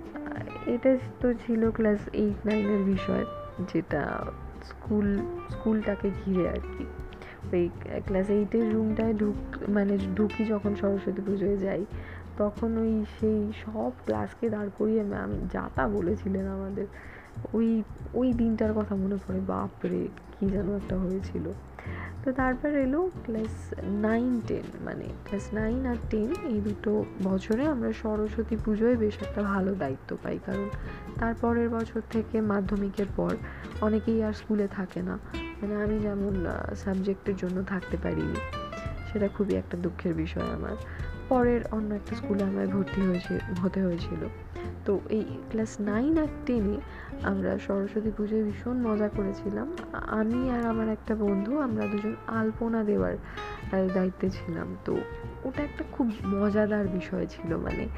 এটা 0.67 0.97
তো 1.21 1.35
ছিল 1.47 1.71
ক্লাস 1.71 1.99
এইট 2.13 2.47
নাইনের 2.47 2.83
বিষয়, 2.85 3.25
যেটা 3.73 4.21
স্কুল, 4.71 5.09
স্কুলটাকে 5.51 6.09
ঘিরে 6.21 6.45
আর 6.49 6.63
কি। 6.73 6.85
ওই 7.53 7.65
ক্লাস 8.07 8.29
এইটের 8.31 8.67
রুমটায় 8.75 9.15
ঢুক 9.15 9.39
মানে 9.69 9.95
ঢুকি 10.17 10.43
যখন 10.45 10.73
সরস্বতী 10.75 11.23
পুজোয় 11.27 11.57
যাই, 11.57 11.83
তখন 12.37 12.71
ওই 12.79 12.93
সেই 13.21 13.41
সব 13.65 13.93
ক্লাসকে 14.05 14.47
দাঁড় 14.51 14.71
করিয়ে 14.79 15.03
ম্যাম 15.03 15.31
যা 15.53 15.63
তা 15.75 15.85
বলেছিলেন 15.89 16.47
আমাদের, 16.49 16.87
ওই 17.53 17.69
ওই 18.15 18.29
দিনটার 18.33 18.73
কথা 18.77 18.95
মনে 18.95 19.17
পড়ে, 19.17 19.41
বাপরে, 19.47 20.03
কী 20.33 20.45
যেন 20.49 20.69
একটা 20.77 20.97
হয়েছিল। 20.99 21.45
তো 22.25 22.33
তারপর 22.33 22.69
এলো 22.69 23.11
ক্লাস 23.25 23.75
নাইন 23.85 24.41
টেন 24.47 24.63
মানে 24.85 25.05
ক্লাস 25.25 25.55
নাইন 25.55 25.87
আর 25.87 25.97
টেন 26.11 26.31
এই 26.45 26.61
দুটো 26.61 27.05
বছরে 27.25 27.67
আমরা 27.67 27.93
সরস্বতী 27.93 28.57
পুজোয় 28.65 28.97
বেশ 28.97 29.23
একটা 29.23 29.43
ভালো 29.43 29.75
দায়িত্ব 29.75 30.17
পাই। 30.23 30.39
কারণ 30.47 30.69
তারপরের 31.19 31.69
বছর 31.69 32.01
থেকে 32.11 32.41
মাধ্যমিকের 32.41 33.07
পর 33.17 33.37
অনেকেই 33.81 34.23
আর 34.23 34.33
স্কুলে 34.33 34.69
থাকে 34.69 35.03
না। 35.03 35.19
মানে 35.63 35.75
আমি 35.75 35.99
যেমন 35.99 36.47
সাবজেক্টের 36.77 37.37
জন্য 37.37 37.63
থাকতে 37.63 37.97
পারিনি 37.97 38.39
সেটা 39.13 39.29
খুবই 39.29 39.55
একটা 39.55 39.77
দুঃখের 39.77 40.15
বিষয় 40.15 40.49
আমার। 40.55 40.77
পরের 41.29 41.61
অন্য 41.71 41.95
একটা 41.95 42.17
স্কুলে 42.17 42.43
আমায় 42.45 42.67
ভর্তি 42.67 43.01
হয়েছে, 43.01 43.39
হতে 43.63 43.83
হয়েছিল। 43.83 44.29
তো 44.85 45.01
এই 45.09 45.25
ক্লাস 45.51 45.81
নাইন 45.81 46.19
আর 46.19 46.31
টেনে 46.47 46.77
আমরা 47.23 47.59
সরস্বতী 47.59 48.11
পুজোয় 48.17 48.45
ভীষণ 48.45 48.77
মজা 48.77 49.09
করেছিলাম। 49.09 49.77
আমি 49.93 50.51
আর 50.51 50.63
আমার 50.67 50.89
একটা 50.89 51.15
বন্ধু 51.15 51.59
আমরা 51.59 51.87
দুজন 51.87 52.15
আলপনা 52.27 52.85
দেওয়ার 52.85 53.17
দায়িত্বে 53.95 54.31
ছিলাম। 54.31 54.77
তো 54.85 54.97
ওটা 55.45 55.63
একটা 55.63 55.85
খুব 55.93 56.13
মজাদার 56.27 56.89
বিষয় 56.89 57.27
ছিল 57.27 57.57
মানে 57.57 57.89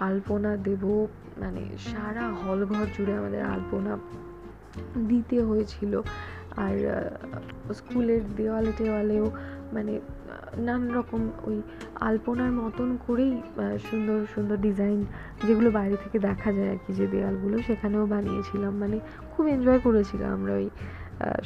আলপনা 0.00 0.56
দেব 0.56 1.06
মানে 1.38 1.62
সারা 1.78 2.28
হল 2.28 2.66
ঘর 2.66 2.86
জুড়ে 2.98 3.16
আমাদের 3.16 3.42
আলপনা 3.44 3.92
দিতে 5.08 5.42
হয়েছিল। 5.42 6.02
আর 6.56 6.76
স্কুলের 7.74 8.20
দেওয়ালে 8.36 8.72
টেওয়ালেও 8.78 9.30
মানে 9.72 9.92
নানান 10.66 10.90
রকম 10.98 11.22
ওই 11.48 11.56
আলপনার 12.06 12.52
মতন 12.62 12.88
করেই 13.06 13.34
সুন্দর 13.90 14.18
সুন্দর 14.34 14.56
ডিজাইন 14.66 15.00
যেগুলো 15.46 15.68
বাইরে 15.70 15.96
থেকে 16.04 16.18
দেখা 16.28 16.50
যায় 16.52 16.70
আর 16.74 16.80
কি, 16.84 16.90
যে 16.92 17.06
দেয়ালগুলো 17.06 17.56
সেখানেও 17.68 18.04
বানিয়েছিলাম। 18.06 18.72
মানে 18.82 18.96
খুব 19.32 19.44
এনজয় 19.54 19.80
করেছিলাম 19.86 20.30
আমরা 20.38 20.52
ওই 20.60 20.68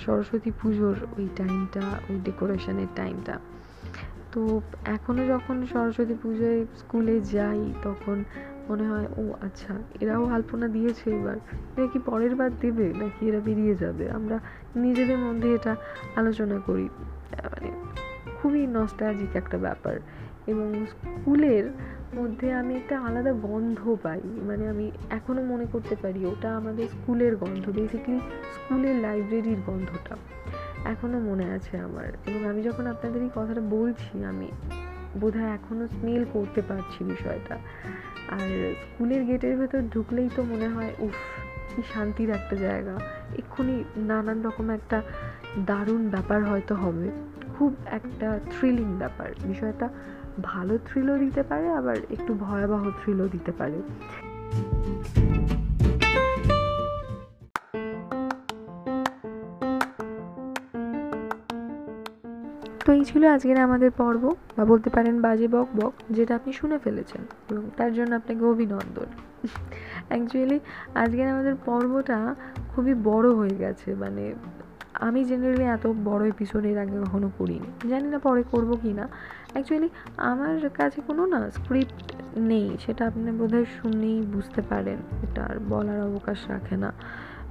সরস্বতী 0.05 0.51
পুজোর 0.61 0.97
ওই 1.19 1.27
টাইমটা 1.37 1.83
ওই 2.09 2.17
ডেকোরেশনের 2.25 2.91
টাইমটা 2.97 3.35
তো 4.33 4.61
এখনও 4.97 5.25
যখন 5.27 5.57
সরস্বতী 5.73 6.15
পুজোয় 6.23 6.61
স্কুলে 6.79 7.17
যাই, 7.35 7.61
তখন 7.83 8.17
মনে 8.69 8.85
হয়, 8.91 9.07
ও 9.17 9.23
আচ্ছা 9.47 9.73
এরাও 10.01 10.25
আলপনা 10.27 10.67
দিয়েছে 10.69 11.07
এবার। 11.19 11.39
এরা 11.77 11.87
কি 11.93 11.99
পরের 12.07 12.35
বার 12.37 12.51
দেবে? 12.61 12.87
নাকি 13.01 13.21
এরা 13.29 13.41
বেরিয়ে 13.45 13.75
যাবে? 13.75 14.05
আমরা 14.11 14.37
নিজেদের 14.77 15.19
মধ্যে 15.19 15.49
এটা 15.55 15.73
আলোচনা 16.17 16.57
করি। 16.67 16.87
মানে 17.53 17.71
খুবই 18.45 18.67
নস্টালজিক 18.67 19.37
একটা 19.37 19.59
ব্যাপার। 19.59 20.01
এবং 20.47 20.87
স্কুলের 20.91 21.71
মধ্যে 22.15 22.53
আমি 22.53 22.75
একটা 22.75 23.01
আলাদা 23.01 23.33
গন্ধ 23.33 23.97
পাই। 24.03 24.21
মানে 24.25 24.69
আমি 24.69 24.91
এখনও 25.11 25.43
মনে 25.43 25.65
করতে 25.73 25.97
পারি, 26.03 26.27
ওটা 26.27 26.57
আমাদের 26.57 26.89
স্কুলের 26.89 27.37
গন্ধ 27.37 27.71
বেসিক্যালি 27.71 28.21
স্কুলের 28.55 28.97
লাইব্রেরির 28.97 29.57
গন্ধটা। 29.67 30.17
এখনও 30.85 31.19
মনে 31.19 31.45
আছে 31.45 31.79
আমার। 31.79 32.07
এবং 32.27 32.47
আমি 32.47 32.63
যখন 32.63 32.87
আপনাদের 32.87 33.23
এই 33.23 33.31
কথাটা 33.35 33.61
বলছি, 33.61 34.25
আমি 34.25 34.49
বোধহয় 35.21 35.49
এখনও 35.49 35.89
স্মেল 35.89 36.25
করতে 36.33 36.63
পারছি 36.63 37.05
বিষয়টা। 37.05 37.55
আর 38.29 38.73
স্কুলের 38.73 39.25
গেটের 39.25 39.59
ভেতর 39.59 39.83
ঢুকলেই 39.95 40.29
তো 40.37 40.43
মনে 40.43 40.69
হয়, 40.69 40.91
উফ, 40.99 41.15
কি 41.77 41.83
শান্তির 41.95 42.31
একটা 42.31 42.57
জায়গা। 42.57 42.99
এক্ষুনি 43.39 43.85
নানান 43.97 44.43
রকম 44.43 44.71
একটা 44.71 45.03
দারুণ 45.67 46.09
ব্যাপার 46.09 46.45
হয়তো 46.45 46.75
হবে। 46.75 47.11
খুব 47.59 47.75
একটা 47.99 48.29
থ্রিলিং 48.51 48.89
ব্যাপার। 48.99 49.29
বিষয়টা 49.45 49.89
ভালো 50.43 50.79
থ্রিলও 50.87 51.17
দিতে 51.19 51.43
পারে, 51.43 51.67
আবার 51.69 51.97
একটু 52.11 52.35
ভয়াবহ 52.35 52.83
থ্রিলও 53.01 53.29
দিতে 53.29 53.53
পারে। 53.53 53.79
তো 62.85 62.93
এই 62.93 63.05
ছিল 63.05 63.23
আজকের 63.27 63.59
আমাদের 63.61 63.91
পর্ব, 63.91 64.35
বা 64.57 64.65
বলতে 64.65 64.91
পারেন 64.91 65.15
বাজে 65.21 65.49
বক 65.49 65.69
বক, 65.77 65.93
যেটা 66.11 66.33
আপনি 66.35 66.53
শুনে 66.53 66.79
ফেলেছেন, 66.79 67.23
এবং 67.51 67.65
তার 67.77 67.91
জন্য 67.95 68.15
আপনাকে 68.15 68.45
অভিনন্দন। 68.45 69.09
অ্যাকচুয়ালি 70.09 70.59
আজকের 70.95 71.29
আমাদের 71.29 71.55
পর্বটা 71.67 72.35
খুবই 72.75 72.95
বড় 72.95 73.29
হয়ে 73.35 73.57
গেছে 73.59 73.95
মানে 73.95 74.25
আমি 74.95 75.25
জেনারেলি 75.25 75.63
এত 75.63 75.87
বড় 75.87 76.29
এপিসোড 76.29 76.65
এর 76.65 76.79
আগে 76.79 77.01
কখনো 77.01 77.31
করিনি। 77.39 77.89
জানি 77.89 78.09
না 78.09 78.19
পরে 78.19 78.43
করব 78.51 78.79
কি 78.83 78.93
না 78.93 79.09
অ্যাকচুয়ালি 79.53 79.89
আমার 80.17 80.69
কাছে 80.69 81.01
কোনো 81.01 81.27
না 81.27 81.51
স্ক্রিপ্ট 81.51 82.15
নেই। 82.37 82.77
সেটা 82.87 83.07
আপনি 83.07 83.31
বোধহয় 83.31 83.65
শুনেই 83.65 84.23
বুঝতে 84.23 84.63
পারেন। 84.63 84.97
এটা 85.23 85.45
আর 85.45 85.57
বলার 85.69 86.03
অবকাশ 86.03 86.49
রাখে 86.49 86.77
না। 86.77 86.93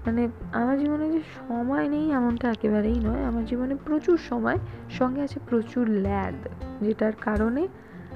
মানে 0.05 0.27
আমার 0.53 0.79
জীবনে 0.79 1.11
যে 1.11 1.19
সময় 1.19 1.87
নেই 1.87 2.11
এমনটা 2.11 2.49
একেবারেই 2.49 2.99
নয়। 2.99 3.23
আমার 3.23 3.45
জীবনে 3.45 3.75
প্রচুর 3.75 4.17
সময়, 4.17 4.57
সঙ্গে 4.89 5.21
আছে 5.21 5.39
প্রচুর 5.49 5.89
ল্যাদ 5.89 6.35
যেটার 6.81 7.13
কারণে 7.21 7.67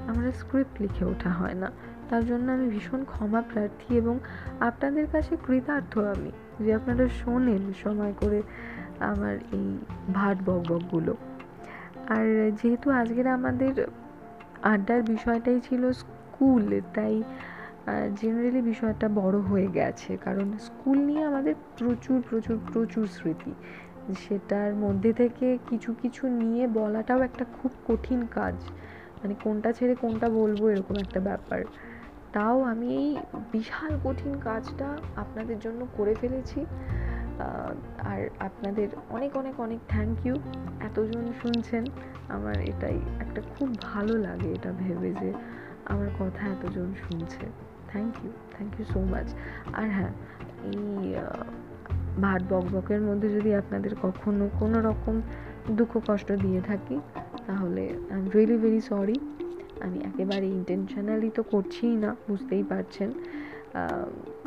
আমার 0.06 0.32
স্ক্রিপ্ট 0.32 0.82
লিখে 0.82 1.04
ওঠা 1.04 1.30
হয় 1.30 1.54
না। 1.54 1.70
তার 2.10 2.26
জন্য 2.26 2.52
আমি 2.52 2.68
ভীষণ 2.68 3.04
ক্ষমা 3.04 3.42
প্রার্থী 3.52 3.94
এবং 3.94 4.18
আপনাদের 4.60 5.06
কাছে 5.12 5.36
কৃতার্থ 5.46 5.98
আমি। 5.98 6.30
যে 6.60 6.74
আপনারা 6.74 7.08
শোনেন 7.08 7.72
সময় 7.82 8.14
করে 8.20 8.42
আমার 9.00 9.34
এই 9.52 9.68
ভাট 10.14 10.36
বক 10.46 10.62
বকগুলো 10.72 11.16
আর 12.08 12.26
যেহেতু 12.62 12.90
আজকের 12.90 13.26
আমাদের 13.26 13.74
আড্ডার 14.62 15.02
বিষয়টাই 15.02 15.60
ছিল 15.60 15.92
স্কুল, 15.92 16.80
তাই 16.94 17.22
জেনারেলি 18.16 18.60
বিষয়টা 18.62 19.08
বড় 19.14 19.38
হয়ে 19.38 19.66
গেছে। 19.66 20.16
কারণ 20.16 20.52
স্কুল 20.58 20.98
নিয়ে 20.98 21.22
আমাদের 21.24 21.54
প্রচুর 21.78 22.22
প্রচুর 22.30 22.58
প্রচুর 22.72 23.06
স্মৃতি। 23.06 23.52
সেটার 24.18 24.74
মধ্যে 24.74 25.12
থেকে 25.12 25.58
কিছু 25.70 25.94
কিছু 26.02 26.28
নিয়ে 26.28 26.66
বলাটাও 26.68 27.20
একটা 27.20 27.44
খুব 27.44 27.70
কঠিন 27.88 28.26
কাজ। 28.30 28.54
মানে 29.20 29.34
কোনটা 29.44 29.72
ছেড়ে 29.72 29.94
কোনটা 29.94 30.28
বলব 30.28 30.60
এরকম 30.66 30.96
একটা 30.96 31.20
ব্যাপার। 31.20 31.60
তাও 32.34 32.56
আমি 32.72 32.88
এই 33.02 33.08
বিশাল 33.54 33.92
কঠিন 34.04 34.32
কাজটা 34.46 34.88
আপনাদের 35.22 35.58
জন্য 35.64 35.80
করে 35.96 36.14
ফেলেছি। 36.20 36.60
আর 38.10 38.20
আপনাদের 38.48 38.88
অনেক 39.16 39.32
অনেক 39.40 39.56
অনেক 39.66 39.80
থ্যাংক 39.92 40.16
ইউ 40.26 40.34
এতজন 40.88 41.24
শুনছেন, 41.40 41.84
আমার 42.36 42.56
এটাই 42.72 42.98
একটা 43.24 43.40
খুব 43.52 43.68
ভালো 43.90 44.14
লাগে 44.26 44.48
এটা 44.56 44.70
ভেবে 44.82 45.10
যে 45.20 45.30
আমার 45.92 46.10
কথা 46.20 46.42
এতজন 46.54 46.88
শুনছে। 47.04 47.44
Thank 47.90 48.12
you 48.22 48.30
thank 48.54 48.72
you 48.78 48.84
so 48.94 49.00
much 49.12 49.28
আর 49.78 49.88
হ্যাঁ 49.96 50.12
এই 50.70 50.84
ভাট 52.24 52.42
বক 52.50 52.64
বকের 52.74 53.02
মধ্যে 53.08 53.28
যদি 53.36 53.50
আপনাদের 53.54 53.92
কখনো 54.04 54.44
কোনো 54.60 54.78
রকম 54.88 55.14
দুঃখ 55.78 55.92
কষ্ট 56.08 56.28
দিয়ে 56.44 56.60
থাকি, 56.60 56.96
তাহলে 57.46 57.84
I 58.12 58.18
am 58.20 58.26
really 58.34 58.56
very 58.64 58.80
sorry 58.90 59.16
আমি 59.80 59.98
একেবারে 59.98 60.46
ইন্টেনশনালি 60.46 61.30
তো 61.34 61.42
করছিই 61.42 61.96
না, 61.96 62.16
বুঝতেই 62.28 62.62
পারছেন। 62.62 63.10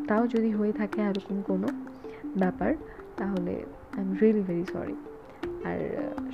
তাও 0.08 0.28
যদি 0.28 0.52
হয়ে 0.52 0.72
থাকে 0.72 1.02
এরকম 1.02 1.42
কোনো 1.42 1.68
ব্যাপার, 2.38 2.76
তাহলে 3.18 3.54
I 3.98 4.02
am 4.02 4.14
really 4.22 4.42
very 4.42 4.66
sorry 4.74 4.96
আর 5.64 5.80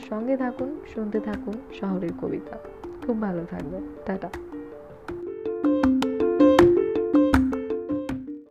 সঙ্গে 0.09 0.37
থাকুন, 0.37 0.69
শুনতে 0.93 1.19
থাকুন 1.19 1.55
শহরের 1.73 2.13
কবিতা। 2.21 2.57
খুব 3.05 3.21
ভালো 3.21 3.45
থাকবে 3.49 3.77
টাটা। 4.05 4.29